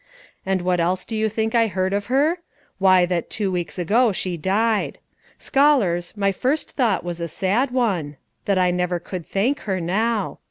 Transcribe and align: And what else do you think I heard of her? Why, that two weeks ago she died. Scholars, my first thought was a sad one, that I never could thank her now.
And 0.47 0.63
what 0.63 0.79
else 0.79 1.05
do 1.05 1.15
you 1.15 1.29
think 1.29 1.53
I 1.53 1.67
heard 1.67 1.93
of 1.93 2.07
her? 2.07 2.39
Why, 2.79 3.05
that 3.05 3.29
two 3.29 3.51
weeks 3.51 3.77
ago 3.77 4.11
she 4.11 4.35
died. 4.35 4.97
Scholars, 5.37 6.17
my 6.17 6.31
first 6.31 6.71
thought 6.71 7.03
was 7.03 7.21
a 7.21 7.27
sad 7.27 7.69
one, 7.69 8.17
that 8.45 8.57
I 8.57 8.71
never 8.71 8.99
could 8.99 9.27
thank 9.27 9.59
her 9.59 9.79
now. 9.79 10.39